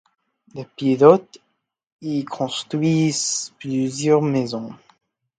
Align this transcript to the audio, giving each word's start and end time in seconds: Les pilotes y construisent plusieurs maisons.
Les 0.55 0.65
pilotes 0.65 1.37
y 2.01 2.25
construisent 2.25 3.53
plusieurs 3.59 4.23
maisons. 4.23 4.73